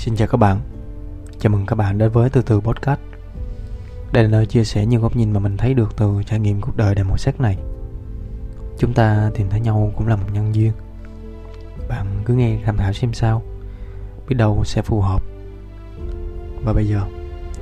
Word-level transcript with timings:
Xin 0.00 0.16
chào 0.16 0.28
các 0.28 0.36
bạn. 0.36 0.60
Chào 1.38 1.50
mừng 1.50 1.66
các 1.66 1.76
bạn 1.76 1.98
đến 1.98 2.10
với 2.10 2.30
Từ 2.30 2.42
Từ 2.42 2.60
Podcast. 2.60 3.00
Đây 4.12 4.24
là 4.24 4.30
nơi 4.30 4.46
chia 4.46 4.64
sẻ 4.64 4.86
những 4.86 5.02
góc 5.02 5.16
nhìn 5.16 5.32
mà 5.32 5.40
mình 5.40 5.56
thấy 5.56 5.74
được 5.74 5.96
từ 5.96 6.22
trải 6.26 6.40
nghiệm 6.40 6.60
cuộc 6.60 6.76
đời 6.76 6.94
đầy 6.94 7.04
màu 7.04 7.16
sắc 7.16 7.40
này. 7.40 7.58
Chúng 8.78 8.92
ta 8.94 9.30
tìm 9.34 9.48
thấy 9.50 9.60
nhau 9.60 9.92
cũng 9.96 10.06
là 10.06 10.16
một 10.16 10.26
nhân 10.32 10.54
duyên. 10.54 10.72
Bạn 11.88 12.06
cứ 12.24 12.34
nghe 12.34 12.58
tham 12.64 12.76
khảo 12.76 12.92
xem 12.92 13.12
sao. 13.12 13.42
Biết 14.28 14.34
đâu 14.34 14.62
sẽ 14.64 14.82
phù 14.82 15.00
hợp. 15.00 15.22
Và 16.64 16.72
bây 16.72 16.88
giờ, 16.88 17.02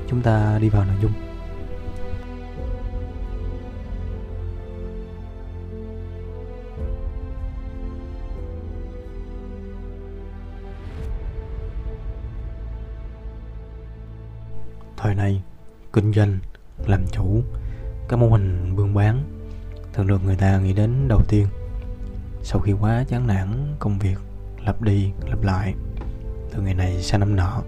chúng 0.09 0.20
ta 0.20 0.59
đi 0.59 0.68
vào 0.68 0.84
nội 0.84 0.96
dung. 1.02 1.12
Thời 15.01 15.15
này, 15.15 15.43
kinh 15.93 16.12
doanh, 16.12 16.38
làm 16.87 17.07
chủ, 17.12 17.43
các 18.09 18.16
mô 18.16 18.29
hình 18.29 18.77
buôn 18.77 18.95
bán 18.95 19.23
thường 19.93 20.07
được 20.07 20.24
người 20.24 20.37
ta 20.37 20.59
nghĩ 20.59 20.73
đến 20.73 21.09
đầu 21.09 21.21
tiên. 21.29 21.47
Sau 22.43 22.61
khi 22.61 22.73
quá 22.73 23.05
chán 23.09 23.27
nản 23.27 23.74
công 23.79 23.98
việc 23.98 24.19
lặp 24.65 24.83
đi 24.83 25.11
lặp 25.27 25.43
lại 25.43 25.74
từ 26.51 26.62
ngày 26.62 26.74
này 26.74 27.02
sang 27.02 27.21
năm 27.21 27.37
nọ 27.37 27.62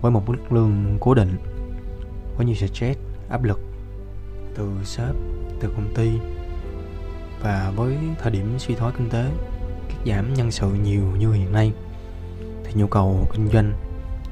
với 0.00 0.12
một 0.12 0.28
mức 0.28 0.52
lương 0.52 0.98
cố 1.00 1.14
định 1.14 1.36
có 2.38 2.44
nhiều 2.44 2.54
stress 2.54 3.00
áp 3.28 3.42
lực 3.42 3.60
từ 4.54 4.70
sếp 4.84 5.14
từ 5.60 5.68
công 5.68 5.94
ty 5.94 6.10
và 7.42 7.72
với 7.76 7.98
thời 8.18 8.32
điểm 8.32 8.58
suy 8.58 8.74
thoái 8.74 8.92
kinh 8.98 9.10
tế 9.10 9.24
cắt 9.88 9.96
giảm 10.06 10.34
nhân 10.34 10.50
sự 10.50 10.66
nhiều 10.66 11.04
như 11.18 11.32
hiện 11.32 11.52
nay 11.52 11.72
thì 12.64 12.72
nhu 12.74 12.86
cầu 12.86 13.28
kinh 13.32 13.48
doanh 13.48 13.72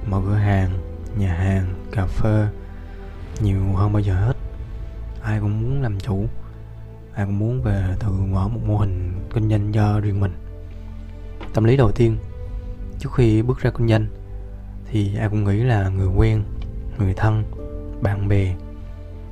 mở 0.06 0.20
cửa 0.26 0.34
hàng 0.34 0.70
nhà 1.18 1.34
hàng 1.34 1.77
cà 1.92 2.06
phê. 2.06 2.46
Nhiều 3.40 3.72
hơn 3.74 3.92
bao 3.92 4.00
giờ 4.00 4.14
hết, 4.14 4.36
ai 5.22 5.40
cũng 5.40 5.62
muốn 5.62 5.82
làm 5.82 6.00
chủ, 6.00 6.26
ai 7.14 7.26
cũng 7.26 7.38
muốn 7.38 7.62
về 7.62 7.94
tự 8.00 8.08
mở 8.08 8.48
một 8.48 8.60
mô 8.66 8.76
hình 8.76 9.12
kinh 9.34 9.50
doanh 9.50 9.72
cho 9.72 10.00
riêng 10.00 10.20
mình. 10.20 10.32
Tâm 11.54 11.64
lý 11.64 11.76
đầu 11.76 11.92
tiên, 11.92 12.16
trước 12.98 13.12
khi 13.14 13.42
bước 13.42 13.58
ra 13.58 13.70
kinh 13.70 13.88
doanh, 13.88 14.06
thì 14.90 15.16
ai 15.16 15.28
cũng 15.28 15.44
nghĩ 15.44 15.62
là 15.62 15.88
người 15.88 16.08
quen, 16.08 16.42
người 16.98 17.14
thân, 17.14 17.44
bạn 18.02 18.28
bè, 18.28 18.54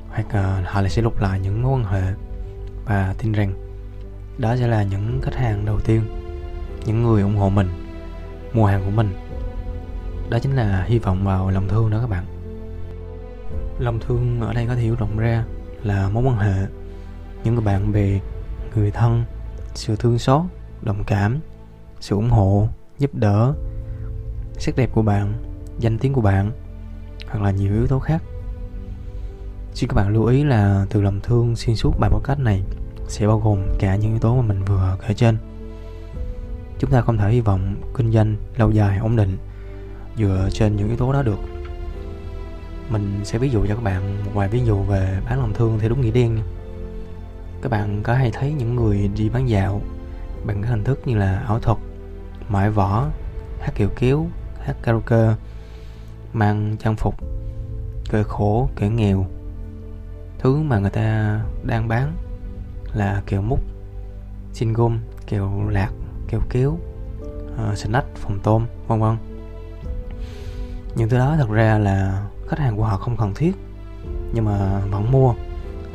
hoặc 0.08 0.26
họ 0.64 0.80
lại 0.80 0.90
sẽ 0.90 1.02
lục 1.02 1.20
lại 1.20 1.40
những 1.40 1.62
mối 1.62 1.72
quan 1.72 1.84
hệ 1.84 2.12
và 2.84 3.14
tin 3.18 3.32
rằng 3.32 3.54
đó 4.38 4.56
sẽ 4.56 4.68
là 4.68 4.82
những 4.82 5.20
khách 5.22 5.34
hàng 5.34 5.64
đầu 5.64 5.80
tiên, 5.80 6.02
những 6.86 7.02
người 7.02 7.22
ủng 7.22 7.36
hộ 7.36 7.50
mình, 7.50 7.68
mua 8.52 8.66
hàng 8.66 8.82
của 8.84 8.90
mình. 8.90 9.14
Đó 10.30 10.38
chính 10.38 10.52
là 10.52 10.84
hy 10.88 10.98
vọng 10.98 11.24
vào 11.24 11.50
lòng 11.50 11.68
thương 11.68 11.90
đó 11.90 11.98
các 12.00 12.10
bạn 12.10 12.24
lòng 13.78 13.98
thương 14.00 14.40
ở 14.40 14.52
đây 14.52 14.66
có 14.66 14.74
thể 14.74 14.80
hiểu 14.80 14.94
rộng 14.94 15.18
ra 15.18 15.44
là 15.82 16.08
mối 16.08 16.24
quan 16.24 16.38
hệ. 16.38 16.66
Những 17.44 17.54
người 17.54 17.64
bạn 17.64 17.92
bè, 17.92 18.20
người 18.74 18.90
thân, 18.90 19.24
sự 19.74 19.96
thương 19.96 20.18
xót, 20.18 20.42
đồng 20.82 21.04
cảm, 21.04 21.40
sự 22.00 22.16
ủng 22.16 22.30
hộ, 22.30 22.68
giúp 22.98 23.14
đỡ, 23.14 23.54
sắc 24.58 24.76
đẹp 24.76 24.90
của 24.92 25.02
bạn, 25.02 25.32
danh 25.78 25.98
tiếng 25.98 26.12
của 26.12 26.20
bạn, 26.20 26.50
hoặc 27.28 27.42
là 27.42 27.50
nhiều 27.50 27.72
yếu 27.72 27.86
tố 27.86 27.98
khác. 27.98 28.22
Xin 29.74 29.88
các 29.88 29.94
bạn 29.94 30.08
lưu 30.08 30.24
ý 30.24 30.44
là 30.44 30.86
từ 30.90 31.00
lòng 31.02 31.20
thương 31.22 31.56
xuyên 31.56 31.76
suốt 31.76 31.98
bài 32.00 32.10
podcast 32.10 32.38
này 32.38 32.62
sẽ 33.08 33.26
bao 33.26 33.40
gồm 33.40 33.62
cả 33.78 33.96
những 33.96 34.10
yếu 34.10 34.18
tố 34.18 34.36
mà 34.36 34.42
mình 34.42 34.64
vừa 34.64 34.96
kể 35.08 35.14
trên. 35.14 35.36
Chúng 36.78 36.90
ta 36.90 37.00
không 37.00 37.18
thể 37.18 37.30
hy 37.30 37.40
vọng 37.40 37.76
kinh 37.96 38.12
doanh 38.12 38.36
lâu 38.56 38.70
dài 38.70 38.98
ổn 38.98 39.16
định 39.16 39.36
dựa 40.18 40.48
trên 40.52 40.76
những 40.76 40.88
yếu 40.88 40.96
tố 40.96 41.12
đó 41.12 41.22
được 41.22 41.38
mình 42.90 43.20
sẽ 43.24 43.38
ví 43.38 43.50
dụ 43.50 43.66
cho 43.68 43.74
các 43.74 43.82
bạn 43.82 44.24
một 44.24 44.30
vài 44.34 44.48
ví 44.48 44.60
dụ 44.64 44.82
về 44.82 45.20
bán 45.24 45.38
lòng 45.38 45.52
thương 45.54 45.78
theo 45.78 45.88
đúng 45.88 46.00
nghĩa 46.00 46.10
đen 46.10 46.38
các 47.62 47.68
bạn 47.68 48.02
có 48.02 48.14
hay 48.14 48.30
thấy 48.30 48.52
những 48.52 48.76
người 48.76 49.10
đi 49.16 49.28
bán 49.28 49.48
dạo 49.48 49.80
bằng 50.46 50.62
các 50.62 50.68
hình 50.68 50.84
thức 50.84 51.00
như 51.04 51.16
là 51.16 51.42
ảo 51.46 51.58
thuật 51.58 51.78
mãi 52.48 52.70
võ 52.70 53.06
hát 53.60 53.74
kiều 53.74 53.88
kiếu, 53.88 54.26
hát 54.60 54.76
karaoke 54.82 55.34
mang 56.32 56.76
trang 56.78 56.96
phục 56.96 57.14
kể 58.10 58.22
khổ 58.22 58.68
kẻ 58.76 58.88
nghèo. 58.88 59.26
Thứ 60.38 60.56
mà 60.56 60.78
người 60.78 60.90
ta 60.90 61.40
đang 61.62 61.88
bán 61.88 62.16
là 62.92 63.22
kẹo 63.26 63.42
mút 63.42 63.60
xin 64.52 64.72
gôm 64.72 64.98
kẹo 65.26 65.68
lạc 65.68 65.90
kẹo 66.28 66.40
kiếu, 66.50 66.78
uh, 67.70 67.78
snack 67.78 68.16
phòng 68.16 68.38
tôm 68.42 68.66
vân 68.86 69.00
vân. 69.00 69.16
Những 70.96 71.08
thứ 71.08 71.18
đó 71.18 71.34
thật 71.38 71.50
ra 71.50 71.78
là 71.78 72.26
khách 72.48 72.58
hàng 72.58 72.76
của 72.76 72.84
họ 72.84 72.96
không 72.96 73.16
cần 73.16 73.34
thiết, 73.34 73.52
nhưng 74.32 74.44
mà 74.44 74.80
vẫn 74.90 75.12
mua. 75.12 75.34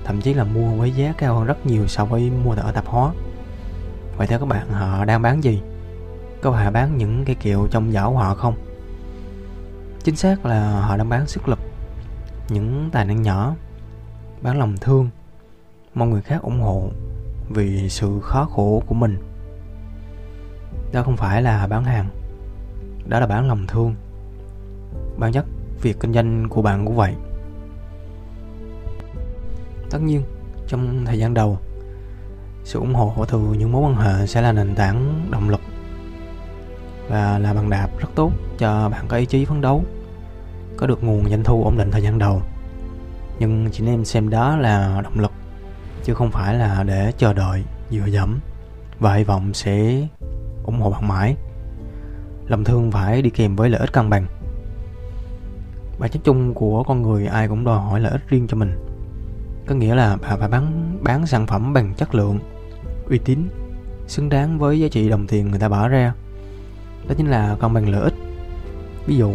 Thậm 0.04 0.22
chí 0.22 0.34
là 0.34 0.44
mua 0.44 0.76
với 0.76 0.92
giá 0.92 1.14
cao 1.18 1.36
hơn 1.36 1.46
rất 1.46 1.66
nhiều 1.66 1.88
so 1.88 2.06
với 2.06 2.32
mua 2.44 2.52
ở 2.52 2.72
tạp 2.72 2.86
hóa. 2.86 3.12
Vậy 4.18 4.28
theo 4.28 4.40
các 4.40 4.46
bạn, 4.46 4.70
họ 4.70 5.06
đang 5.06 5.22
bán 5.22 5.44
gì? 5.44 5.62
Có 6.42 6.52
phải 6.52 6.72
bán 6.72 6.98
những 6.98 7.26
cái 7.26 7.36
kiểu 7.36 7.68
trong 7.72 7.92
giỏ 7.92 8.10
của 8.10 8.18
họ 8.18 8.36
không? 8.36 8.56
Chính 10.04 10.16
xác 10.16 10.46
là 10.46 10.82
họ 10.82 10.98
đang 10.98 11.10
bán 11.10 11.28
sức 11.28 11.48
lực, 11.48 11.60
những 12.50 12.90
tài 12.92 13.06
năng 13.06 13.22
nhỏ, 13.22 13.56
bán 14.42 14.60
lòng 14.60 14.78
thương, 14.82 15.10
mong 15.94 16.10
người 16.10 16.22
khác 16.22 16.42
ủng 16.42 16.62
hộ 16.62 16.90
vì 17.50 17.90
sự 17.90 18.20
khó 18.22 18.46
khổ 18.46 18.84
của 18.88 18.96
mình. 18.96 19.18
Đó 20.94 21.04
không 21.04 21.18
phải 21.18 21.42
là 21.42 21.68
bán 21.68 21.84
hàng, 21.84 22.10
đó 23.08 23.20
là 23.20 23.28
bán 23.28 23.48
lòng 23.48 23.68
thương. 23.68 23.96
Bản 25.18 25.32
chất 25.32 25.46
việc 25.82 26.00
kinh 26.00 26.14
doanh 26.14 26.50
của 26.50 26.62
bạn 26.62 26.86
cũng 26.86 26.96
vậy. 26.96 27.14
Tất 29.90 30.02
nhiên, 30.02 30.24
trong 30.68 31.06
thời 31.06 31.20
gian 31.20 31.34
đầu, 31.34 31.58
sự 32.64 32.80
ủng 32.80 32.94
hộ 32.94 33.26
từ 33.26 33.40
những 33.40 33.72
mối 33.72 33.82
quan 33.82 33.96
hệ 33.96 34.28
sẽ 34.28 34.42
là 34.42 34.52
nền 34.52 34.76
tảng 34.76 35.28
động 35.32 35.50
lực 35.50 35.62
và 37.10 37.40
là 37.40 37.54
bằng 37.54 37.70
đạp 37.70 37.90
rất 38.00 38.10
tốt 38.16 38.32
cho 38.58 38.90
bạn 38.90 39.06
có 39.08 39.18
ý 39.18 39.26
chí 39.26 39.46
phấn 39.46 39.62
đấu, 39.62 39.84
có 40.78 40.88
được 40.88 41.04
nguồn 41.04 41.30
doanh 41.30 41.44
thu 41.44 41.64
ổn 41.64 41.78
định 41.78 41.92
thời 41.92 42.02
gian 42.02 42.20
đầu. 42.20 42.42
Nhưng 43.40 43.70
chị 43.72 43.88
em 43.88 44.06
xem 44.06 44.30
đó 44.30 44.58
là 44.58 45.02
động 45.04 45.20
lực, 45.20 45.32
chứ 46.04 46.14
không 46.14 46.32
phải 46.32 46.56
là 46.56 46.84
để 46.84 47.14
chờ 47.18 47.34
đợi, 47.34 47.64
dựa 47.90 48.06
dẫm 48.06 48.40
và 49.00 49.14
hy 49.14 49.24
vọng 49.24 49.54
sẽ 49.54 50.08
ủng 50.64 50.80
hộ 50.82 50.90
bạn 50.90 51.08
mãi. 51.08 51.36
Lòng 52.48 52.64
thương 52.64 52.92
phải 52.92 53.22
đi 53.22 53.30
kèm 53.30 53.56
với 53.56 53.70
lợi 53.70 53.80
ích 53.80 53.94
cân 53.94 54.10
bằng 54.10 54.26
bản 56.02 56.12
chất 56.12 56.22
chung 56.24 56.54
của 56.54 56.84
con 56.84 57.02
người 57.02 57.28
ai 57.28 57.48
cũng 57.48 57.64
đòi 57.64 57.80
hỏi 57.80 58.00
lợi 58.00 58.12
ích 58.12 58.22
riêng 58.28 58.48
cho 58.48 58.58
mình. 58.58 58.72
Có 59.68 59.76
nghĩa 59.76 59.96
là 59.96 60.16
bạn 60.16 60.40
phải 60.40 60.50
bán 60.50 60.98
bán 61.02 61.28
sản 61.28 61.48
phẩm 61.48 61.74
bằng 61.74 61.94
chất 61.94 62.16
lượng, 62.16 62.40
uy 63.10 63.18
tín, 63.18 63.50
xứng 64.08 64.30
đáng 64.30 64.60
với 64.60 64.80
giá 64.80 64.88
trị 64.88 65.10
đồng 65.10 65.28
tiền 65.28 65.52
người 65.52 65.60
ta 65.60 65.70
bỏ 65.70 65.88
ra. 65.88 66.14
Đó 67.08 67.14
chính 67.18 67.28
là 67.30 67.56
công 67.60 67.74
bằng 67.74 67.90
lợi 67.90 68.02
ích. 68.02 68.14
Ví 69.06 69.18
dụ, 69.18 69.34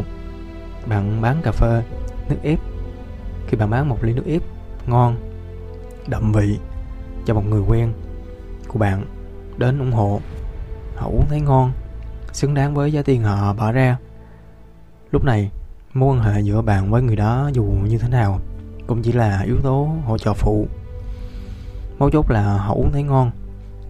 bạn 0.86 1.22
bán 1.22 1.40
cà 1.42 1.52
phê, 1.52 1.82
nước 2.28 2.36
ép. 2.42 2.58
Khi 3.46 3.56
bạn 3.56 3.70
bán 3.70 3.88
một 3.88 4.04
ly 4.04 4.12
nước 4.12 4.26
ép 4.26 4.42
ngon, 4.86 5.16
đậm 6.08 6.32
vị 6.32 6.58
cho 7.24 7.34
một 7.34 7.42
người 7.48 7.62
quen 7.68 7.92
của 8.68 8.78
bạn 8.78 9.04
đến 9.58 9.78
ủng 9.78 9.92
hộ 9.92 10.20
họ 10.96 11.06
uống 11.06 11.26
thấy 11.28 11.40
ngon, 11.40 11.72
xứng 12.32 12.54
đáng 12.54 12.74
với 12.74 12.92
giá 12.92 13.02
tiền 13.02 13.22
họ 13.22 13.52
bỏ 13.52 13.72
ra. 13.72 13.98
Lúc 15.10 15.24
này 15.24 15.50
mối 15.96 16.16
quan 16.16 16.20
hệ 16.20 16.40
giữa 16.40 16.62
bạn 16.62 16.90
với 16.90 17.02
người 17.02 17.16
đó 17.16 17.50
dù 17.52 17.62
như 17.62 17.98
thế 17.98 18.08
nào 18.08 18.40
cũng 18.86 19.02
chỉ 19.02 19.12
là 19.12 19.42
yếu 19.46 19.56
tố 19.62 19.88
hỗ 20.04 20.18
trợ 20.18 20.34
phụ. 20.34 20.66
Mấu 21.98 22.10
chốt 22.10 22.30
là 22.30 22.56
họ 22.56 22.74
uống 22.74 22.92
thấy 22.92 23.02
ngon, 23.02 23.30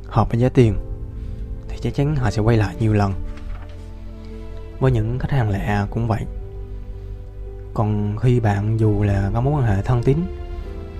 hợp 0.06 0.30
với 0.30 0.40
giá 0.40 0.48
tiền, 0.48 0.76
thì 1.68 1.76
chắc 1.80 1.94
chắn 1.94 2.16
họ 2.16 2.30
sẽ 2.30 2.42
quay 2.42 2.56
lại 2.56 2.74
nhiều 2.80 2.92
lần. 2.92 3.12
Với 4.80 4.92
những 4.92 5.18
khách 5.18 5.30
hàng 5.30 5.50
lạ 5.50 5.86
cũng 5.90 6.08
vậy. 6.08 6.24
Còn 7.74 8.16
khi 8.20 8.40
bạn 8.40 8.80
dù 8.80 9.02
là 9.02 9.30
có 9.34 9.40
mối 9.40 9.54
quan 9.54 9.76
hệ 9.76 9.82
thân 9.82 10.02
tín 10.02 10.18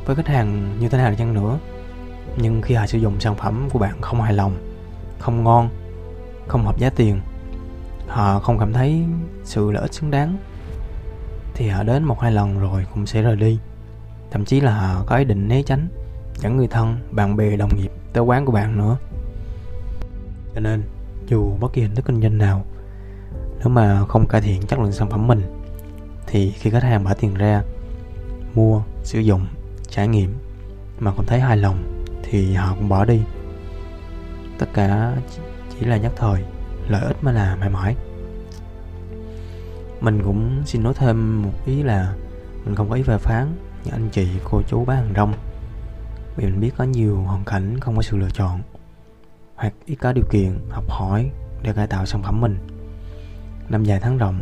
với 0.05 0.17
khách 0.17 0.29
hàng 0.29 0.77
như 0.81 0.89
thế 0.89 0.99
nào 0.99 1.15
chăng 1.19 1.35
nữa, 1.35 1.59
nhưng 2.37 2.63
khi 2.63 2.75
họ 2.75 2.87
sử 2.87 2.99
dụng 2.99 3.21
sản 3.21 3.35
phẩm 3.35 3.69
của 3.73 3.79
bạn 3.79 4.01
không 4.01 4.21
hài 4.21 4.33
lòng, 4.33 4.57
không 5.19 5.45
ngon, 5.45 5.69
không 6.49 6.65
hợp 6.65 6.79
giá 6.79 6.91
tiền, 6.91 7.21
họ 8.09 8.41
không 8.41 8.59
cảm 8.59 8.73
thấy 8.73 9.05
sự 9.45 9.71
lợi 9.71 9.83
ích 9.83 9.95
xứng 9.95 10.11
đáng 10.11 10.37
thì 11.57 11.69
họ 11.69 11.83
đến 11.83 12.05
một 12.05 12.21
hai 12.21 12.33
lần 12.33 12.59
rồi 12.59 12.87
cũng 12.95 13.07
sẽ 13.07 13.23
rời 13.23 13.37
đi. 13.37 13.59
Thậm 14.31 14.45
chí 14.45 14.61
là 14.61 14.79
họ 14.79 15.05
có 15.07 15.17
ý 15.17 15.25
định 15.25 15.49
né 15.49 15.63
tránh, 15.63 15.89
dẫn 16.35 16.57
người 16.57 16.69
thân, 16.69 16.97
bạn 17.11 17.37
bè, 17.37 17.57
đồng 17.57 17.77
nghiệp 17.77 17.91
tới 18.13 18.25
quán 18.25 18.47
của 18.47 18.53
bạn 18.53 18.79
nữa. 18.79 18.97
Cho 20.55 20.61
nên, 20.61 20.83
dù 21.27 21.57
bất 21.61 21.73
kỳ 21.73 21.83
hình 21.83 21.95
thức 21.95 22.05
kinh 22.05 22.23
doanh 22.23 22.39
nào, 22.39 22.65
nếu 23.59 23.69
mà 23.69 24.07
không 24.09 24.27
cải 24.29 24.41
thiện 24.41 24.63
chất 24.63 24.79
lượng 24.79 24.93
sản 24.93 25.11
phẩm 25.11 25.27
mình, 25.27 25.43
thì 26.27 26.51
khi 26.51 26.71
khách 26.71 26.83
hàng 26.83 27.05
bỏ 27.05 27.15
tiền 27.15 27.35
ra, 27.35 27.63
mua, 28.55 28.83
sử 29.03 29.19
dụng, 29.19 29.47
trải 29.89 30.09
nghiệm 30.09 30.35
mà 30.99 31.13
không 31.13 31.27
thấy 31.27 31.41
hài 31.41 31.57
lòng 31.57 32.05
thì 32.23 32.55
họ 32.55 32.75
cũng 32.75 32.89
bỏ 32.89 33.05
đi. 33.05 33.21
Tất 34.59 34.67
cả 34.75 35.17
chỉ 35.71 35.87
là 35.87 35.97
nhất 35.97 36.13
thời, 36.17 36.45
lợi 36.89 37.05
ích 37.05 37.17
mà 37.23 37.33
là 37.33 37.57
mãi 37.57 37.71
mãi 37.71 37.97
mình 40.01 40.23
cũng 40.25 40.63
xin 40.65 40.83
nói 40.83 40.95
thêm 40.97 41.43
một 41.43 41.53
ý 41.67 41.83
là 41.83 42.15
mình 42.65 42.75
không 42.75 42.89
có 42.89 42.95
ý 42.95 43.03
về 43.03 43.19
phán 43.19 43.47
những 43.85 43.95
anh 43.95 44.09
chị, 44.13 44.29
cô 44.45 44.63
chú 44.63 44.85
bán 44.85 44.97
hàng 44.97 45.13
rong. 45.17 45.35
Vì 46.37 46.45
mình 46.45 46.61
biết 46.61 46.71
có 46.77 46.85
nhiều 46.85 47.17
hoàn 47.17 47.45
cảnh 47.45 47.81
không 47.81 47.97
có 47.97 48.03
sự 48.03 48.17
lựa 48.17 48.31
chọn, 48.31 48.61
hoặc 49.55 49.73
ít 49.87 49.95
có 49.95 50.13
điều 50.13 50.25
kiện 50.31 50.59
học 50.71 50.85
hỏi 50.89 51.31
để 51.63 51.73
cải 51.73 51.87
tạo 51.87 52.07
sản 52.07 52.23
phẩm 52.23 52.41
mình. 52.41 52.59
Năm 53.69 53.85
dài 53.85 54.01
tháng 54.01 54.19
rộng 54.19 54.41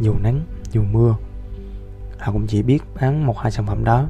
dù 0.00 0.14
nắng 0.22 0.40
dù 0.70 0.82
mưa, 0.82 1.14
họ 2.18 2.32
cũng 2.32 2.46
chỉ 2.46 2.62
biết 2.62 2.82
bán 3.00 3.26
một 3.26 3.38
hai 3.38 3.52
sản 3.52 3.66
phẩm 3.66 3.84
đó. 3.84 4.06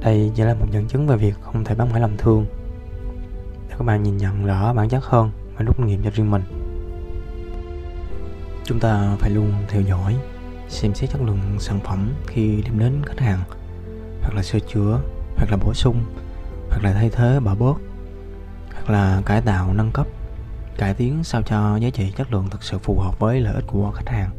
Đây 0.00 0.32
chỉ 0.34 0.42
là 0.42 0.54
một 0.54 0.66
dẫn 0.70 0.88
chứng 0.88 1.06
về 1.06 1.16
việc 1.16 1.34
không 1.40 1.64
thể 1.64 1.74
bán 1.74 1.88
phải 1.88 2.00
lòng 2.00 2.16
thương. 2.18 2.46
Để 3.68 3.74
các 3.78 3.84
bạn 3.84 4.02
nhìn 4.02 4.16
nhận 4.16 4.46
rõ 4.46 4.72
bản 4.72 4.88
chất 4.88 5.04
hơn 5.04 5.30
và 5.56 5.64
rút 5.64 5.76
kinh 5.76 5.86
nghiệm 5.86 6.02
cho 6.02 6.10
riêng 6.10 6.30
mình 6.30 6.42
chúng 8.66 8.80
ta 8.80 9.16
phải 9.18 9.30
luôn 9.30 9.52
theo 9.68 9.82
dõi, 9.82 10.16
xem 10.68 10.94
xét 10.94 11.10
chất 11.10 11.22
lượng 11.22 11.40
sản 11.58 11.80
phẩm 11.84 12.12
khi 12.26 12.62
đem 12.62 12.78
đến 12.78 13.02
khách 13.06 13.20
hàng, 13.20 13.40
hoặc 14.20 14.34
là 14.34 14.42
sửa 14.42 14.58
chữa, 14.58 15.00
hoặc 15.36 15.50
là 15.50 15.56
bổ 15.56 15.74
sung, 15.74 16.04
hoặc 16.68 16.84
là 16.84 16.92
thay 16.92 17.10
thế 17.10 17.40
bỏ 17.40 17.54
bớt, 17.54 17.76
hoặc 18.72 18.90
là 18.90 19.22
cải 19.26 19.40
tạo, 19.40 19.72
nâng 19.72 19.90
cấp, 19.92 20.06
cải 20.78 20.94
tiến 20.94 21.24
sao 21.24 21.42
cho 21.42 21.76
giá 21.76 21.90
trị 21.90 22.12
chất 22.16 22.32
lượng 22.32 22.48
thực 22.50 22.62
sự 22.62 22.78
phù 22.78 22.98
hợp 22.98 23.18
với 23.18 23.40
lợi 23.40 23.54
ích 23.54 23.64
của 23.66 23.90
khách 23.90 24.08
hàng. 24.08 24.30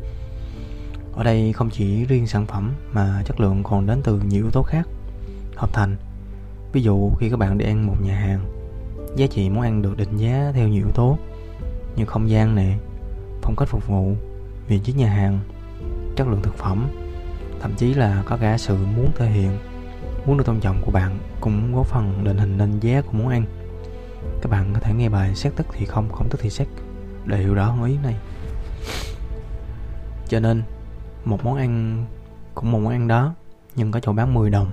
Ở 1.14 1.24
đây 1.24 1.54
không 1.54 1.70
chỉ 1.70 2.06
riêng 2.06 2.28
sản 2.28 2.46
phẩm 2.46 2.74
mà 2.92 3.22
chất 3.26 3.40
lượng 3.40 3.64
còn 3.64 3.86
đến 3.86 4.02
từ 4.04 4.20
nhiều 4.20 4.44
yếu 4.44 4.52
tố 4.52 4.64
khác, 4.64 4.88
hợp 5.56 5.74
thành. 5.74 5.96
Ví 6.72 6.82
dụ, 6.82 7.12
khi 7.20 7.30
các 7.30 7.40
bạn 7.40 7.58
đi 7.58 7.66
ăn 7.66 7.88
một 7.88 7.96
nhà 8.02 8.16
hàng, 8.16 8.46
giá 9.16 9.28
trị 9.28 9.50
món 9.50 9.64
ăn 9.64 9.82
được 9.82 9.98
định 9.98 10.18
giá 10.18 10.52
theo 10.56 10.68
nhiều 10.68 10.84
yếu 10.86 10.92
tố 10.96 11.18
như 11.96 12.06
không 12.06 12.30
gian 12.30 12.56
này 12.56 12.80
phong 13.48 13.56
cách 13.56 13.68
phục 13.68 13.88
vụ, 13.88 14.16
vị 14.68 14.80
trí 14.80 14.94
nhà 14.94 15.10
hàng, 15.10 15.40
chất 16.16 16.28
lượng 16.28 16.42
thực 16.44 16.58
phẩm, 16.58 16.88
thậm 17.62 17.74
chí 17.78 17.94
là 17.94 18.24
có 18.26 18.38
cả 18.38 18.58
sự 18.58 18.78
muốn 18.96 19.12
thể 19.16 19.30
hiện, 19.30 19.58
muốn 20.26 20.38
được 20.38 20.44
tôn 20.46 20.60
trọng 20.60 20.82
của 20.86 20.92
bạn 20.92 21.20
cũng 21.42 21.76
góp 21.76 21.86
phần 21.86 22.24
định 22.24 22.38
hình 22.38 22.58
nên 22.58 22.80
giá 22.80 23.02
của 23.02 23.12
món 23.12 23.28
ăn. 23.28 23.46
Các 24.42 24.52
bạn 24.52 24.74
có 24.74 24.80
thể 24.80 24.94
nghe 24.94 25.10
bài 25.10 25.36
xét 25.36 25.54
tức 25.56 25.68
thì 25.72 25.86
không 25.86 26.10
không 26.12 26.30
tức 26.30 26.42
thì 26.42 26.50
xét 26.50 26.68
để 27.26 27.38
hiểu 27.38 27.54
rõ 27.54 27.66
hơn 27.72 27.84
ý 27.84 27.98
này. 28.04 28.16
Cho 30.28 30.40
nên, 30.40 30.64
một 31.26 31.46
món 31.46 31.56
ăn 31.56 32.06
cũng 32.56 32.72
một 32.72 32.80
món 32.80 32.92
ăn 32.92 33.08
đó, 33.08 33.34
nhưng 33.76 33.92
có 33.92 34.00
chỗ 34.00 34.14
bán 34.14 34.34
10 34.34 34.50
đồng, 34.50 34.72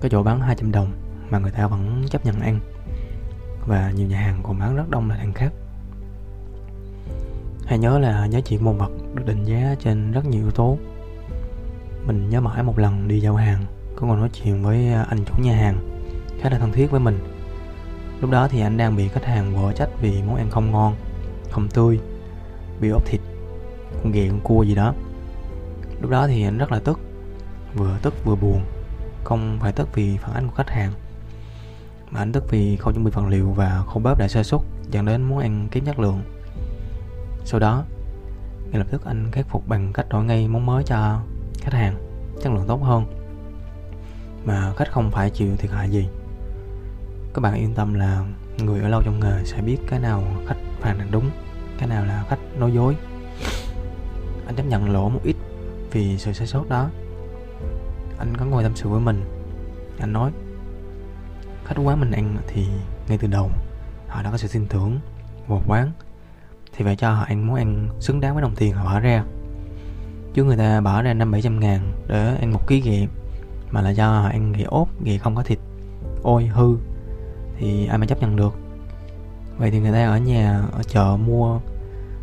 có 0.00 0.08
chỗ 0.08 0.22
bán 0.22 0.40
200 0.40 0.72
đồng 0.72 0.92
mà 1.30 1.38
người 1.38 1.50
ta 1.50 1.66
vẫn 1.66 2.04
chấp 2.10 2.26
nhận 2.26 2.40
ăn. 2.40 2.60
Và 3.66 3.90
nhiều 3.90 4.06
nhà 4.06 4.20
hàng 4.20 4.40
còn 4.42 4.58
bán 4.58 4.76
rất 4.76 4.90
đông 4.90 5.10
là 5.10 5.16
hàng 5.16 5.32
khác 5.32 5.52
hãy 7.70 7.78
nhớ 7.78 7.98
là 7.98 8.24
giá 8.24 8.40
trị 8.40 8.58
một 8.58 8.72
vật 8.72 8.90
được 9.14 9.22
định 9.26 9.44
giá 9.44 9.74
trên 9.80 10.12
rất 10.12 10.24
nhiều 10.24 10.42
yếu 10.42 10.50
tố. 10.50 10.78
Mình 12.06 12.30
nhớ 12.30 12.40
mãi 12.40 12.62
một 12.62 12.78
lần 12.78 13.08
đi 13.08 13.20
giao 13.20 13.34
hàng, 13.34 13.64
có 13.96 14.06
còn 14.06 14.20
nói 14.20 14.30
chuyện 14.32 14.62
với 14.62 14.92
à, 14.92 15.06
anh 15.08 15.24
chủ 15.24 15.34
nhà 15.42 15.56
hàng, 15.56 16.04
khá 16.40 16.50
là 16.50 16.58
thân 16.58 16.72
thiết 16.72 16.90
với 16.90 17.00
mình. 17.00 17.18
Lúc 18.20 18.30
đó 18.30 18.48
thì 18.48 18.60
anh 18.60 18.76
đang 18.76 18.96
bị 18.96 19.08
khách 19.08 19.24
hàng 19.24 19.54
vỡ 19.54 19.72
trách 19.72 19.88
vì 20.00 20.22
món 20.22 20.36
ăn 20.36 20.50
không 20.50 20.70
ngon, 20.70 20.94
không 21.50 21.68
tươi, 21.68 22.00
bị 22.80 22.90
ốp 22.90 23.06
thịt, 23.06 23.20
con 24.02 24.12
ghẹ, 24.12 24.28
con 24.28 24.40
cua 24.40 24.62
gì 24.62 24.74
đó. 24.74 24.94
Lúc 26.00 26.10
đó 26.10 26.26
thì 26.26 26.44
anh 26.44 26.58
rất 26.58 26.72
là 26.72 26.78
tức, 26.78 27.00
vừa 27.74 27.98
tức 28.02 28.14
vừa 28.24 28.36
buồn, 28.36 28.60
không 29.24 29.58
phải 29.60 29.72
tức 29.72 29.94
vì 29.94 30.16
phản 30.16 30.34
ánh 30.34 30.46
của 30.46 30.54
khách 30.54 30.70
hàng, 30.70 30.92
mà 32.10 32.20
anh 32.20 32.32
tức 32.32 32.50
vì 32.50 32.76
không 32.76 32.94
chuẩn 32.94 33.04
bị 33.04 33.10
vật 33.10 33.26
liệu 33.28 33.50
và 33.50 33.82
khâu 33.86 34.02
bếp 34.02 34.18
đã 34.18 34.28
sơ 34.28 34.42
xuất 34.42 34.62
dẫn 34.90 35.06
đến 35.06 35.22
món 35.22 35.38
ăn 35.38 35.68
kém 35.70 35.84
chất 35.84 35.98
lượng 35.98 36.22
sau 37.50 37.60
đó, 37.60 37.84
ngay 38.70 38.78
lập 38.78 38.86
tức 38.90 39.04
anh 39.04 39.30
khắc 39.32 39.46
phục 39.48 39.68
bằng 39.68 39.92
cách 39.92 40.08
đổi 40.08 40.24
ngay 40.24 40.48
món 40.48 40.66
mới 40.66 40.84
cho 40.84 41.20
khách 41.60 41.72
hàng, 41.72 41.94
chất 42.42 42.52
lượng 42.52 42.64
tốt 42.68 42.82
hơn. 42.82 43.04
Mà 44.44 44.72
khách 44.76 44.92
không 44.92 45.10
phải 45.10 45.30
chịu 45.30 45.56
thiệt 45.56 45.70
hại 45.70 45.90
gì. 45.90 46.08
Các 47.34 47.40
bạn 47.40 47.54
yên 47.54 47.74
tâm 47.74 47.94
là 47.94 48.24
người 48.58 48.80
ở 48.80 48.88
lâu 48.88 49.02
trong 49.04 49.20
nghề 49.20 49.44
sẽ 49.44 49.62
biết 49.62 49.76
cái 49.86 50.00
nào 50.00 50.22
khách 50.46 50.56
phàn 50.80 50.98
nàn 50.98 51.08
đúng, 51.10 51.30
cái 51.78 51.88
nào 51.88 52.04
là 52.04 52.24
khách 52.28 52.38
nói 52.58 52.72
dối. 52.72 52.96
Anh 54.46 54.56
chấp 54.56 54.66
nhận 54.66 54.92
lỗ 54.92 55.08
một 55.08 55.20
ít 55.24 55.36
vì 55.90 56.18
sự 56.18 56.32
sai 56.32 56.46
sót 56.46 56.68
đó. 56.68 56.88
Anh 58.18 58.36
có 58.36 58.44
ngồi 58.44 58.62
tâm 58.62 58.76
sự 58.76 58.88
với 58.88 59.00
mình. 59.00 59.24
Anh 59.98 60.12
nói, 60.12 60.30
khách 61.64 61.76
quán 61.84 62.00
mình 62.00 62.10
ăn 62.10 62.36
thì 62.48 62.66
ngay 63.08 63.18
từ 63.18 63.28
đầu 63.28 63.50
họ 64.08 64.22
đã 64.22 64.30
có 64.30 64.36
sự 64.36 64.48
tin 64.52 64.66
tưởng 64.66 65.00
vào 65.48 65.62
quán 65.66 65.92
thì 66.80 66.84
phải 66.84 66.96
cho 66.96 67.10
họ 67.10 67.22
ăn 67.22 67.46
món 67.46 67.56
ăn 67.56 67.88
xứng 67.98 68.20
đáng 68.20 68.34
với 68.34 68.42
đồng 68.42 68.54
tiền 68.56 68.72
họ 68.72 68.84
bỏ 68.84 69.00
ra. 69.00 69.24
Chứ 70.34 70.44
người 70.44 70.56
ta 70.56 70.80
bỏ 70.80 71.02
ra 71.02 71.14
năm 71.14 71.30
bảy 71.30 71.42
trăm 71.42 71.60
ngàn 71.60 71.80
để 72.06 72.36
ăn 72.40 72.52
một 72.52 72.66
ký 72.66 72.80
ghẹ, 72.80 73.06
mà 73.70 73.80
là 73.80 73.90
do 73.90 74.08
họ 74.08 74.28
ăn 74.28 74.52
ghẹ 74.52 74.64
ốp, 74.64 74.88
ghẹ 75.04 75.18
không 75.18 75.34
có 75.34 75.42
thịt. 75.42 75.58
Ôi, 76.22 76.46
hư. 76.46 76.76
Thì 77.58 77.86
ai 77.86 77.98
mà 77.98 78.06
chấp 78.06 78.20
nhận 78.20 78.36
được? 78.36 78.54
Vậy 79.58 79.70
thì 79.70 79.80
người 79.80 79.92
ta 79.92 80.06
ở 80.06 80.18
nhà, 80.18 80.62
ở 80.72 80.82
chợ 80.82 81.16
mua, 81.26 81.60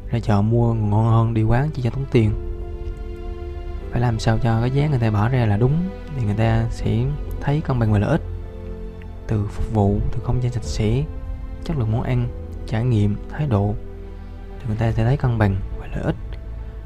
ra 0.09 0.19
chợ 0.19 0.41
mua 0.41 0.73
ngon 0.73 1.11
hơn 1.11 1.33
đi 1.33 1.43
quán 1.43 1.69
chỉ 1.73 1.81
cho 1.81 1.89
tốn 1.89 2.05
tiền. 2.11 2.31
Phải 3.91 4.01
làm 4.01 4.19
sao 4.19 4.37
cho 4.37 4.61
cái 4.61 4.71
giá 4.71 4.87
người 4.87 4.99
ta 4.99 5.11
bỏ 5.11 5.29
ra 5.29 5.45
là 5.45 5.57
đúng, 5.57 5.89
thì 6.17 6.25
người 6.25 6.35
ta 6.35 6.65
sẽ 6.69 7.05
thấy 7.41 7.61
cân 7.61 7.79
bằng 7.79 7.91
và 7.93 7.99
lợi 7.99 8.11
ích. 8.11 8.21
Từ 9.27 9.47
phục 9.47 9.73
vụ, 9.73 9.99
từ 10.11 10.19
không 10.23 10.43
gian 10.43 10.51
sạch 10.51 10.63
sẽ, 10.63 11.03
chất 11.63 11.77
lượng 11.77 11.91
món 11.91 12.03
ăn, 12.03 12.27
trải 12.67 12.83
nghiệm, 12.83 13.15
thái 13.29 13.47
độ 13.47 13.75
thì 14.59 14.67
người 14.67 14.77
ta 14.77 14.91
sẽ 14.91 15.03
thấy 15.03 15.17
cân 15.17 15.37
bằng 15.37 15.55
và 15.79 15.87
lợi 15.87 16.03
ích, 16.03 16.15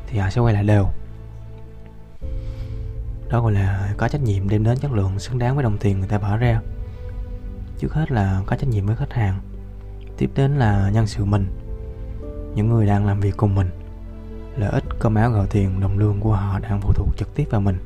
thì 0.08 0.18
họ 0.18 0.30
sẽ 0.30 0.42
quay 0.42 0.54
lại 0.54 0.64
đều. 0.64 0.88
Đó 3.30 3.42
gọi 3.42 3.52
là 3.52 3.94
có 3.98 4.08
trách 4.08 4.22
nhiệm 4.22 4.50
đem 4.50 4.64
đến 4.64 4.78
chất 4.78 4.92
lượng 4.92 5.20
xứng 5.20 5.40
đáng 5.40 5.56
với 5.56 5.64
đồng 5.64 5.78
tiền 5.78 6.00
người 6.00 6.08
ta 6.08 6.18
bỏ 6.18 6.38
ra. 6.38 6.62
Trước 7.80 7.94
hết 7.94 8.12
là 8.12 8.42
có 8.46 8.56
trách 8.56 8.70
nhiệm 8.70 8.86
với 8.86 8.96
khách 8.96 9.14
hàng, 9.14 9.40
tiếp 10.18 10.30
đến 10.36 10.52
là 10.52 10.90
nhân 10.94 11.08
sự 11.08 11.26
mình, 11.26 11.46
những 12.56 12.70
người 12.70 12.86
đang 12.86 13.06
làm 13.06 13.20
việc 13.20 13.38
cùng 13.38 13.56
mình. 13.56 13.70
Lợi 14.58 14.72
ích, 14.72 14.84
cơm 15.00 15.16
áo, 15.16 15.32
gạo 15.32 15.46
tiền, 15.46 15.80
đồng 15.80 15.98
lương 15.98 16.20
của 16.20 16.34
họ 16.34 16.60
đang 16.60 16.82
phụ 16.82 16.94
thuộc 16.94 17.08
trực 17.18 17.36
tiếp 17.36 17.46
vào 17.50 17.62
mình. 17.62 17.78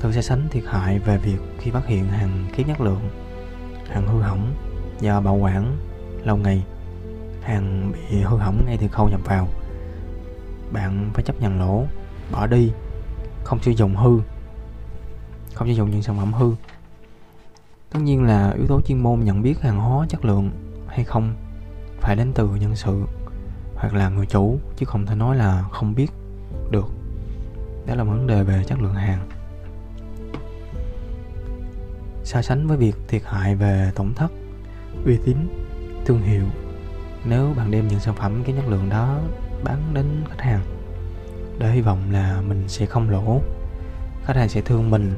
Tôi 0.00 0.12
sẽ 0.12 0.22
sánh 0.22 0.48
thiệt 0.50 0.64
hại 0.66 0.98
về 0.98 1.18
việc 1.18 1.38
khi 1.58 1.70
phát 1.70 1.86
hiện 1.86 2.08
hàng 2.08 2.44
kém 2.56 2.66
chất 2.66 2.80
lượng, 2.80 3.10
hàng 3.90 4.06
hư 4.06 4.20
hỏng 4.20 4.54
do 5.00 5.20
bảo 5.20 5.34
quản 5.34 5.76
lâu 6.24 6.36
ngày 6.36 6.64
hàng 7.44 7.92
bị 7.92 8.20
hư 8.20 8.36
hỏng 8.36 8.62
ngay 8.66 8.78
từ 8.80 8.88
khâu 8.88 9.08
nhập 9.08 9.20
vào. 9.24 9.48
Bạn 10.72 11.10
phải 11.14 11.24
chấp 11.24 11.40
nhận 11.40 11.58
lỗ, 11.58 11.84
bỏ 12.32 12.46
đi. 12.46 12.72
Không 13.44 13.62
sử 13.62 13.70
dụng 13.70 13.96
hư. 13.96 14.20
Không 15.54 15.68
sử 15.68 15.74
dụng 15.74 15.90
những 15.90 16.02
sản 16.02 16.16
phẩm 16.16 16.32
hư. 16.32 16.52
Tất 17.90 18.00
nhiên 18.02 18.22
là 18.22 18.50
yếu 18.50 18.66
tố 18.66 18.80
chuyên 18.80 19.02
môn 19.02 19.20
nhận 19.20 19.42
biết 19.42 19.60
hàng 19.60 19.78
hóa 19.78 20.06
chất 20.08 20.24
lượng 20.24 20.50
hay 20.88 21.04
không 21.04 21.34
phải 22.00 22.16
đến 22.16 22.32
từ 22.34 22.46
nhân 22.46 22.76
sự 22.76 23.04
hoặc 23.76 23.94
là 23.94 24.08
người 24.08 24.26
chủ, 24.26 24.58
chứ 24.76 24.86
không 24.86 25.06
thể 25.06 25.14
nói 25.14 25.36
là 25.36 25.64
không 25.70 25.94
biết 25.94 26.10
được. 26.70 26.86
Đó 27.86 27.94
là 27.94 28.04
vấn 28.04 28.26
đề 28.26 28.42
về 28.42 28.64
chất 28.66 28.80
lượng 28.80 28.94
hàng. 28.94 29.28
So 32.24 32.42
sánh 32.42 32.66
với 32.66 32.76
việc 32.76 32.94
thiệt 33.08 33.22
hại 33.24 33.54
về 33.54 33.92
tổn 33.94 34.14
thất 34.14 34.32
uy 35.06 35.18
tín, 35.24 35.36
thương 36.06 36.22
hiệu 36.22 36.44
nếu 37.24 37.52
bạn 37.56 37.70
đem 37.70 37.88
những 37.88 38.00
sản 38.00 38.14
phẩm 38.14 38.42
cái 38.44 38.54
chất 38.56 38.68
lượng 38.68 38.88
đó 38.88 39.18
bán 39.64 39.78
đến 39.94 40.06
khách 40.30 40.40
hàng, 40.40 40.60
để 41.58 41.70
hy 41.72 41.80
vọng 41.80 41.98
là 42.10 42.40
mình 42.40 42.64
sẽ 42.68 42.86
không 42.86 43.10
lỗ. 43.10 43.40
Khách 44.24 44.36
hàng 44.36 44.48
sẽ 44.48 44.60
thương 44.60 44.90
mình, 44.90 45.14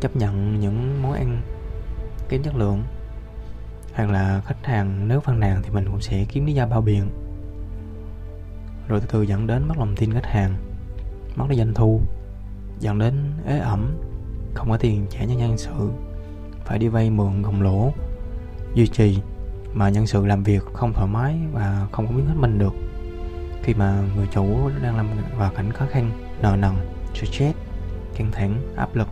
chấp 0.00 0.16
nhận 0.16 0.60
những 0.60 1.02
món 1.02 1.12
ăn 1.12 1.42
kém 2.28 2.42
chất 2.42 2.56
lượng. 2.56 2.82
Hoặc 3.94 4.10
là 4.10 4.42
khách 4.46 4.66
hàng 4.66 5.08
nếu 5.08 5.20
phàn 5.20 5.40
nàn 5.40 5.62
thì 5.62 5.70
mình 5.70 5.84
cũng 5.84 6.00
sẽ 6.00 6.24
kiếm 6.28 6.46
lý 6.46 6.52
do 6.52 6.66
bao 6.66 6.80
biện. 6.80 7.08
Rồi 8.88 9.00
từ 9.00 9.06
từ 9.06 9.22
dẫn 9.22 9.46
đến 9.46 9.68
mất 9.68 9.78
lòng 9.78 9.96
tin 9.96 10.12
khách 10.12 10.26
hàng, 10.26 10.54
mất 11.36 11.46
đi 11.48 11.56
doanh 11.56 11.74
thu, 11.74 12.00
dẫn 12.80 12.98
đến 12.98 13.14
ế 13.46 13.58
ẩm, 13.58 13.96
không 14.54 14.70
có 14.70 14.76
tiền 14.76 15.06
trả 15.10 15.20
cho 15.20 15.34
nhân 15.34 15.58
sự, 15.58 15.90
phải 16.64 16.78
đi 16.78 16.88
vay 16.88 17.10
mượn 17.10 17.42
gồng 17.42 17.62
lỗ, 17.62 17.92
duy 18.74 18.86
trì 18.86 19.18
mà 19.72 19.88
nhân 19.88 20.06
sự 20.06 20.26
làm 20.26 20.42
việc 20.42 20.64
không 20.72 20.92
thoải 20.92 21.06
mái 21.06 21.38
và 21.52 21.86
không 21.92 22.06
có 22.06 22.12
biết 22.12 22.22
hết 22.28 22.34
mình 22.36 22.58
được. 22.58 22.74
Khi 23.62 23.74
mà 23.74 24.02
người 24.16 24.26
chủ 24.32 24.70
đang 24.82 24.96
làm 24.96 25.08
vào 25.36 25.52
cảnh 25.56 25.72
khó 25.72 25.86
khăn, 25.90 26.10
nợ 26.42 26.56
nần, 26.56 26.74
stress, 27.14 27.58
căng 28.16 28.32
thẳng, 28.32 28.74
áp 28.76 28.96
lực, 28.96 29.08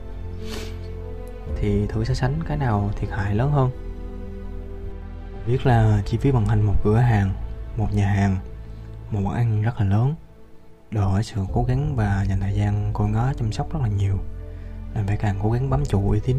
thì 1.57 1.87
thử 1.87 2.05
so 2.05 2.15
sánh 2.15 2.41
cái 2.49 2.57
nào 2.57 2.91
thiệt 2.97 3.11
hại 3.11 3.35
lớn 3.35 3.51
hơn? 3.51 3.71
Biết 5.47 5.67
là 5.67 6.03
chi 6.07 6.19
phí 6.19 6.31
vận 6.31 6.47
hành 6.47 6.63
một 6.63 6.75
cửa 6.85 6.99
hàng, 6.99 7.35
một 7.77 7.89
nhà 7.95 8.07
hàng, 8.07 8.37
một 9.11 9.21
món 9.23 9.35
ăn 9.35 9.63
rất 9.63 9.81
là 9.81 9.87
lớn, 9.87 10.15
đòi 10.91 11.05
hỏi 11.05 11.23
sự 11.23 11.41
cố 11.53 11.65
gắng 11.65 11.97
và 11.97 12.25
dành 12.29 12.41
thời 12.41 12.55
gian 12.55 12.91
coi 12.93 13.09
ngó 13.09 13.33
chăm 13.33 13.53
sóc 13.53 13.73
rất 13.73 13.79
là 13.83 13.89
nhiều. 13.89 14.19
Nên 14.95 15.07
phải 15.07 15.17
càng 15.17 15.39
cố 15.43 15.51
gắng 15.51 15.71
bám 15.71 15.85
trụ 15.85 16.11
uy 16.11 16.21
tín, 16.21 16.37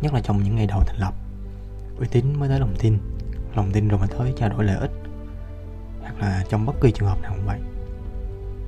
nhất 0.00 0.14
là 0.14 0.20
trong 0.20 0.42
những 0.42 0.56
ngày 0.56 0.66
đầu 0.66 0.82
thành 0.86 0.96
lập 0.96 1.14
uy 1.98 2.06
tín 2.10 2.24
mới 2.38 2.48
tới 2.48 2.60
lòng 2.60 2.74
tin. 2.78 2.98
Lòng 3.54 3.70
tin 3.72 3.88
rồi 3.88 3.98
mới 3.98 4.08
tới 4.08 4.32
trao 4.36 4.48
đổi 4.48 4.64
lợi 4.64 4.76
ích. 4.76 4.90
Hoặc 6.02 6.14
là 6.20 6.44
trong 6.48 6.66
bất 6.66 6.80
kỳ 6.80 6.92
trường 6.92 7.08
hợp 7.08 7.22
nào 7.22 7.32
cũng 7.36 7.46
vậy. 7.46 7.58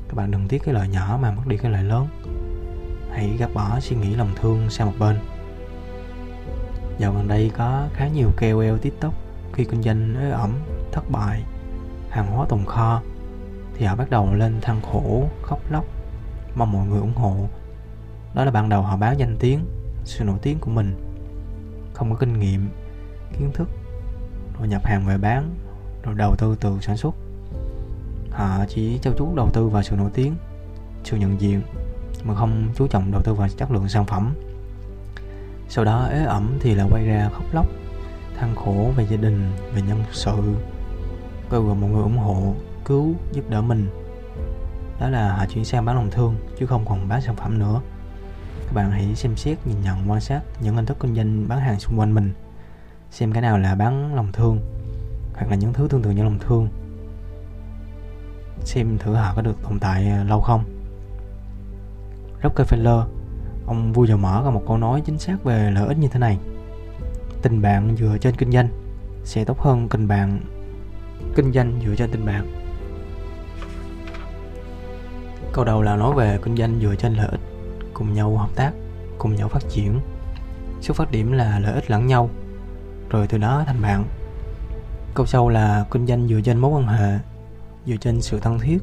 Các 0.08 0.14
bạn 0.14 0.30
đừng 0.30 0.49
tiếc 0.49 0.62
cái 0.64 0.75
lợi 0.75 0.88
nhỏ 0.88 1.18
mà 1.22 1.30
mất 1.30 1.42
đi 1.46 1.56
cái 1.56 1.72
lợi 1.72 1.84
lớn. 1.84 2.06
Hãy 3.10 3.37
gạt 3.38 3.50
bỏ 3.54 3.80
suy 3.80 3.96
nghĩ 3.96 4.14
lòng 4.14 4.30
thương 4.40 4.70
sang 4.70 4.87
một 4.87 4.94
bên. 4.99 5.18
Dạo 6.99 7.12
gần 7.12 7.28
đây 7.28 7.50
có 7.56 7.88
khá 7.92 8.08
nhiều 8.08 8.30
KOL 8.37 8.78
tiktok 8.82 9.14
khi 9.52 9.64
kinh 9.64 9.82
doanh 9.82 10.14
ế 10.20 10.30
ẩm, 10.30 10.54
thất 10.92 11.10
bại, 11.10 11.42
hàng 12.10 12.26
hóa 12.26 12.46
tồn 12.49 12.64
kho, 12.66 13.02
thì 13.75 13.87
họ 13.87 13.96
bắt 13.96 14.10
đầu 14.10 14.34
lên 14.34 14.60
than 14.60 14.80
khổ, 14.80 15.25
khóc 15.42 15.60
lóc, 15.70 15.84
mong 16.54 16.72
mọi 16.72 16.87
người 16.87 17.00
ủng 17.00 17.14
hộ. 17.14 17.37
Đó 18.34 18.44
là 18.44 18.50
ban 18.50 18.68
đầu 18.68 18.82
họ 18.82 18.96
báo 18.96 19.14
danh 19.14 19.37
tiếng, 19.40 19.60
sự 20.04 20.25
nổi 20.25 20.38
tiếng 20.42 20.58
của 20.58 20.70
mình. 20.70 20.94
Không 21.94 22.10
có 22.10 22.16
kinh 22.16 22.38
nghiệm 22.38 22.68
kiến 23.38 23.50
thức, 23.54 23.68
rồi 24.58 24.68
nhập 24.68 24.84
hàng 24.84 25.06
về 25.06 25.18
bán, 25.18 25.54
rồi 26.02 26.14
đầu 26.14 26.34
tư 26.38 26.56
từ 26.60 26.78
sản 26.80 26.96
xuất. 26.96 27.14
Họ 28.30 28.64
chỉ 28.68 28.99
trao 28.99 29.14
chú 29.18 29.34
đầu 29.37 29.50
tư 29.52 29.68
vào 29.68 29.82
sự 29.82 29.96
nổi 29.96 30.10
tiếng, 30.14 30.34
sự 31.04 31.16
nhận 31.16 31.40
diện, 31.40 31.62
mà 32.25 32.34
không 32.34 32.68
chú 32.76 32.87
trọng 32.87 33.12
đầu 33.12 33.22
tư 33.22 33.34
vào 33.34 33.49
chất 33.49 33.70
lượng 33.70 33.88
sản 33.88 34.06
phẩm. 34.06 34.34
Sau 35.68 35.84
đó 35.84 36.06
ế 36.10 36.25
ẩm 36.25 36.58
thì 36.60 36.75
là 36.75 36.87
quay 36.90 37.06
ra 37.06 37.30
khóc 37.32 37.44
lóc, 37.52 37.66
than 38.38 38.56
khổ 38.56 38.92
về 38.96 39.06
gia 39.10 39.16
đình, 39.16 39.52
về 39.75 39.82
nhân 39.82 40.04
sự, 40.12 40.37
kêu 41.50 41.62
gọi 41.62 41.75
mọi 41.75 41.90
người 41.90 42.02
ủng 42.02 42.18
hộ, 42.18 42.54
cứu, 42.84 43.14
giúp 43.32 43.50
đỡ 43.50 43.62
mình. 43.62 43.88
Đó 45.00 45.08
là 45.08 45.37
họ 45.37 45.46
chuyển 45.46 45.64
sang 45.64 45.84
bán 45.84 45.96
lòng 45.96 46.10
thương, 46.10 46.37
chứ 46.58 46.66
không 46.66 46.84
còn 46.88 47.08
bán 47.08 47.22
sản 47.22 47.37
phẩm 47.37 47.58
nữa. 47.58 47.80
Các 48.66 48.72
bạn 48.75 48.90
hãy 48.90 49.14
xem 49.14 49.37
xét 49.37 49.66
nhìn 49.66 49.76
nhận 49.82 50.10
quan 50.10 50.20
sát 50.20 50.40
những 50.60 50.76
hình 50.76 50.87
thức 50.87 50.96
kinh 51.00 51.14
doanh 51.14 51.49
bán 51.49 51.60
hàng 51.60 51.80
xung 51.80 51.99
quanh 51.99 52.14
mình 52.14 52.32
xem 53.11 53.33
cái 53.33 53.43
nào 53.43 53.59
là 53.59 53.75
bán 53.75 54.14
lòng 54.14 54.33
thương, 54.33 54.61
hoặc 55.35 55.50
là 55.50 55.57
những 55.57 55.73
thứ 55.73 55.88
tương 55.90 56.02
tự 56.02 56.11
như 56.11 56.23
lòng 56.25 56.38
thương. 56.38 56.69
Xem 58.64 58.99
thử 58.99 59.14
họ 59.14 59.33
có 59.37 59.43
được 59.43 59.62
tồn 59.62 59.79
tại 59.79 60.09
à, 60.09 60.25
lâu 60.25 60.40
không. 60.40 60.64
Rockefeller, 62.43 63.05
ông 63.67 63.93
vui 63.93 64.09
dầu 64.09 64.19
mở 64.19 64.43
có 64.45 64.50
một 64.50 64.62
câu 64.67 64.79
nói 64.79 65.02
chính 65.07 65.19
xác 65.19 65.45
về 65.45 65.71
lợi 65.71 65.88
ích 65.88 65.99
như 65.99 66.09
thế 66.09 66.19
này. 66.19 66.38
Tình 67.43 67.62
bạn 67.62 67.97
dựa 67.99 68.17
trên 68.21 68.37
kinh 68.37 68.52
doanh 68.52 68.69
sẽ 69.25 69.45
tốt 69.45 69.61
hơn 69.61 69.88
tình 69.88 70.09
bạn, 70.09 70.40
kinh 71.37 71.52
doanh 71.52 71.81
dựa 71.87 71.95
trên 71.95 72.11
tình 72.11 72.26
bạn. 72.26 72.52
Câu 75.52 75.64
đầu 75.64 75.83
là 75.83 75.97
nói 75.97 76.14
về 76.14 76.38
kinh 76.43 76.57
doanh 76.57 76.81
dựa 76.81 76.95
trên 76.95 77.14
lợi 77.14 77.29
ích, 77.31 77.40
cùng 77.95 78.12
nhau 78.12 78.37
hợp 78.37 78.50
tác, 78.55 78.73
cùng 79.19 79.35
nhau 79.35 79.49
phát 79.49 79.62
triển. 79.69 80.00
Xuất 80.81 80.97
phát 80.97 81.11
điểm 81.11 81.33
là 81.33 81.59
lợi 81.59 81.75
ích 81.75 81.90
lẫn 81.90 82.07
nhau 82.07 82.31
rồi 83.11 83.26
từ 83.26 83.38
đó 83.38 83.64
thành 83.67 83.83
bạn. 83.83 84.05
Câu 85.14 85.26
sau 85.26 85.49
là 85.49 85.85
kinh 85.90 86.07
doanh 86.07 86.29
dựa 86.29 86.40
trên 86.45 86.59
mối 86.59 86.71
quan 86.71 86.87
hệ, 86.87 87.19
dựa 87.87 87.97
trên 87.97 88.23
sự 88.23 88.40
thân 88.40 88.59
thiết, 88.59 88.79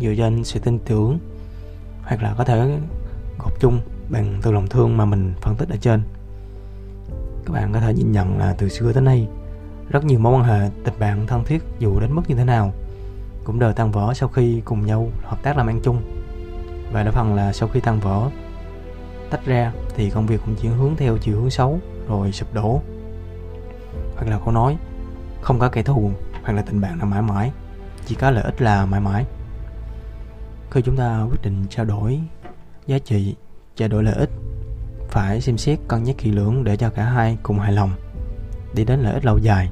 dựa 0.00 0.14
trên 0.16 0.44
sự 0.44 0.60
tin 0.60 0.78
tưởng, 0.78 1.18
hoặc 2.02 2.22
là 2.22 2.34
có 2.38 2.44
thể 2.44 2.78
gộp 3.38 3.60
chung 3.60 3.80
bằng 4.08 4.40
từ 4.42 4.52
lòng 4.52 4.66
thương 4.66 4.96
mà 4.96 5.04
mình 5.04 5.34
phân 5.40 5.56
tích 5.56 5.68
ở 5.68 5.76
trên. 5.80 6.02
Các 7.46 7.52
bạn 7.52 7.72
có 7.72 7.80
thể 7.80 7.94
nhìn 7.94 8.12
nhận 8.12 8.38
là 8.38 8.54
từ 8.58 8.68
xưa 8.68 8.92
tới 8.92 9.02
nay, 9.02 9.28
rất 9.90 10.04
nhiều 10.04 10.18
mối 10.18 10.34
quan 10.34 10.44
hệ, 10.44 10.70
tình 10.84 10.94
bạn, 10.98 11.26
thân 11.26 11.44
thiết 11.44 11.62
dù 11.78 12.00
đến 12.00 12.12
mức 12.12 12.22
như 12.28 12.34
thế 12.34 12.44
nào, 12.44 12.72
cũng 13.44 13.58
đều 13.58 13.72
tan 13.72 13.90
vỡ 13.90 14.12
sau 14.14 14.28
khi 14.28 14.62
cùng 14.64 14.86
nhau 14.86 15.08
hợp 15.24 15.42
tác 15.42 15.56
làm 15.56 15.66
ăn 15.66 15.80
chung. 15.82 16.02
Và 16.92 17.02
đa 17.02 17.10
phần 17.10 17.34
là 17.34 17.52
sau 17.52 17.68
khi 17.68 17.80
tan 17.80 18.00
vỡ, 18.00 18.30
tách 19.30 19.46
ra 19.46 19.72
thì 19.96 20.10
công 20.10 20.26
việc 20.26 20.40
cũng 20.46 20.54
chuyển 20.54 20.72
hướng 20.72 20.96
theo 20.96 21.18
chiều 21.18 21.40
hướng 21.40 21.50
xấu, 21.50 21.78
rồi 22.08 22.32
sụp 22.32 22.54
đổ 22.54 22.82
hoặc 24.22 24.30
là 24.30 24.38
câu 24.38 24.54
nói. 24.54 24.76
Không 25.40 25.58
có 25.58 25.68
kẻ 25.68 25.82
thù 25.82 26.10
hoặc 26.42 26.52
là 26.52 26.62
tình 26.62 26.80
bạn 26.80 26.98
là 26.98 27.04
mãi 27.04 27.22
mãi. 27.22 27.52
Chỉ 28.06 28.14
có 28.14 28.30
lợi 28.30 28.44
ích 28.44 28.62
là 28.62 28.86
mãi 28.86 29.00
mãi. 29.00 29.24
Khi 30.70 30.82
chúng 30.82 30.96
ta 30.96 31.22
quyết 31.30 31.42
định 31.42 31.64
trao 31.70 31.84
đổi 31.84 32.20
giá 32.86 32.98
trị, 32.98 33.34
trao 33.76 33.88
đổi 33.88 34.04
lợi 34.04 34.14
ích, 34.14 34.30
phải 35.08 35.40
xem 35.40 35.58
xét 35.58 35.78
cân 35.88 36.02
nhắc 36.02 36.18
kỹ 36.18 36.30
lưỡng 36.30 36.64
để 36.64 36.76
cho 36.76 36.90
cả 36.90 37.04
hai 37.04 37.38
cùng 37.42 37.58
hài 37.58 37.72
lòng. 37.72 37.90
Đi 38.74 38.84
đến 38.84 39.00
lợi 39.00 39.14
ích 39.14 39.24
lâu 39.24 39.38
dài, 39.38 39.68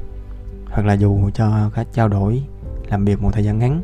hoặc 0.67 0.87
là 0.87 0.95
dù 0.95 1.31
cho 1.35 1.71
các 1.75 1.87
trao 1.93 2.09
đổi, 2.09 2.43
làm 2.91 3.05
việc 3.05 3.23
một 3.23 3.31
thời 3.33 3.45
gian 3.45 3.59
ngắn, 3.59 3.83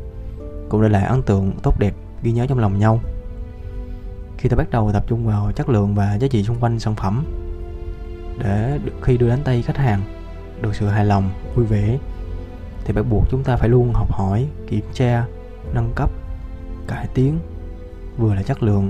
cũng 0.69 0.81
để 0.81 0.89
lại 0.89 1.03
ấn 1.03 1.21
tượng 1.21 1.51
tốt 1.63 1.79
đẹp 1.79 1.93
ghi 2.23 2.31
nhớ 2.31 2.45
trong 2.47 2.59
lòng 2.59 2.79
nhau. 2.79 2.99
Khi 4.37 4.49
ta 4.49 4.55
bắt 4.57 4.69
đầu 4.71 4.91
tập 4.93 5.03
trung 5.07 5.25
vào 5.25 5.51
chất 5.51 5.69
lượng 5.69 5.95
và 5.95 6.15
giá 6.15 6.27
trị 6.27 6.43
xung 6.43 6.59
quanh 6.59 6.79
sản 6.79 6.95
phẩm, 6.95 7.25
để 8.39 8.79
khi 9.01 9.17
đưa 9.17 9.29
đến 9.29 9.39
tay 9.43 9.61
khách 9.61 9.77
hàng 9.77 10.01
được 10.61 10.75
sự 10.75 10.87
hài 10.87 11.05
lòng, 11.05 11.31
vui 11.55 11.65
vẻ. 11.65 11.97
Thì 12.85 12.93
bắt 12.93 13.05
buộc 13.09 13.23
chúng 13.29 13.43
ta 13.43 13.55
phải 13.55 13.69
luôn 13.69 13.93
học 13.93 14.11
hỏi, 14.11 14.47
kiểm 14.67 14.85
tra, 14.93 15.25
nâng 15.73 15.91
cấp, 15.95 16.09
cải 16.87 17.07
tiến. 17.13 17.39
Vừa 18.17 18.33
là 18.33 18.43
chất 18.43 18.63
lượng, 18.63 18.89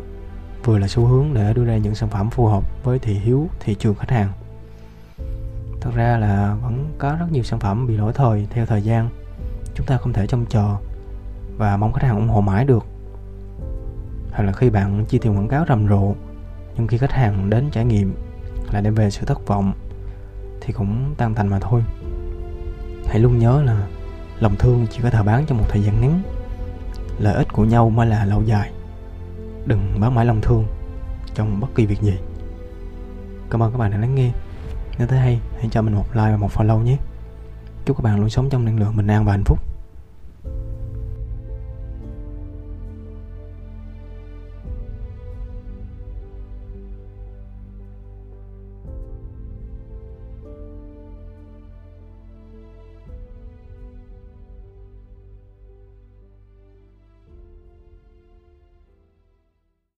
vừa 0.64 0.78
là 0.78 0.88
xu 0.88 1.06
hướng 1.06 1.34
để 1.34 1.54
đưa 1.54 1.66
ra 1.66 1.78
những 1.78 1.96
sản 1.96 2.10
phẩm 2.10 2.30
phù 2.30 2.46
hợp 2.46 2.84
với 2.84 3.00
thị 3.00 3.14
hiếu, 3.14 3.48
thị 3.60 3.76
trường 3.76 3.96
khách 3.96 4.12
hàng. 4.12 4.32
Thật 5.82 5.92
ra 5.96 6.18
là 6.18 6.56
vẫn 6.64 6.94
có 6.98 7.16
rất 7.20 7.26
nhiều 7.32 7.44
sản 7.44 7.60
phẩm 7.60 7.88
bị 7.88 7.98
lỗi 7.98 8.14
thời, 8.14 8.48
theo 8.50 8.66
thời 8.66 8.82
gian. 8.82 9.10
Chúng 9.76 9.86
ta 9.86 9.98
không 9.98 10.14
thể 10.14 10.28
trông 10.28 10.46
chờ 10.46 10.76
và 11.58 11.78
mong 11.78 11.94
khách 11.94 12.04
hàng 12.04 12.16
ủng 12.16 12.30
hộ 12.30 12.42
mãi 12.42 12.66
được. 12.66 12.86
Hoặc 14.32 14.44
là 14.44 14.52
khi 14.52 14.70
bạn 14.70 15.06
chi 15.06 15.20
tiền 15.20 15.38
quảng 15.38 15.48
cáo 15.48 15.66
rầm 15.70 15.88
rộ, 15.88 16.16
nhưng 16.76 16.88
khi 16.88 16.98
khách 16.98 17.12
hàng 17.12 17.50
đến 17.50 17.70
trải 17.72 17.86
nghiệm 17.86 18.16
lại 18.72 18.82
đem 18.82 18.96
về 18.96 19.10
sự 19.10 19.26
thất 19.26 19.48
vọng 19.48 19.74
thì 20.62 20.74
cũng 20.74 21.16
tan 21.18 21.36
thành 21.36 21.48
mà 21.48 21.60
thôi. 21.60 21.84
Hãy 23.08 23.20
luôn 23.20 23.40
nhớ 23.40 23.62
là 23.62 23.88
lòng 24.40 24.56
thương 24.60 24.88
chỉ 24.90 25.00
có 25.04 25.10
thể 25.10 25.24
bán 25.24 25.46
trong 25.46 25.58
một 25.58 25.66
thời 25.70 25.84
gian 25.84 26.02
ngắn. 26.02 26.22
Lợi 27.20 27.36
ích 27.36 27.54
của 27.54 27.66
nhau 27.66 27.90
mới 27.90 28.08
là 28.08 28.26
lâu 28.26 28.44
dài. 28.44 28.72
Đừng 29.66 30.00
bán 30.00 30.16
mãi 30.16 30.26
lòng 30.26 30.42
thương 30.42 30.66
trong 31.34 31.60
bất 31.60 31.68
kỳ 31.76 31.86
việc 31.86 32.02
gì. 32.02 32.18
Cảm 33.50 33.64
ơn 33.64 33.72
các 33.72 33.78
bạn 33.78 33.92
đã 33.92 33.98
lắng 33.98 34.16
nghe. 34.16 34.32
Nếu 34.98 35.08
thấy 35.08 35.20
hay, 35.20 35.40
hãy 35.58 35.68
cho 35.72 35.82
mình 35.82 35.94
một 35.94 36.06
like 36.14 36.32
và 36.32 36.38
một 36.38 36.52
follow 36.54 36.84
nhé. 36.84 36.98
Chúc 37.86 37.98
các 37.98 38.04
bạn 38.04 38.20
luôn 38.20 38.30
sống 38.30 38.50
trong 38.50 38.66
năng 38.66 38.80
lượng 38.80 38.98
bình 38.98 39.08
an 39.08 39.26
và 39.26 39.32
hạnh 39.32 39.44
phúc. 39.44 39.67